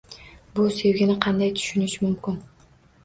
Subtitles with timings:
[0.59, 2.41] Bu sevgini qanday tushunish mumkin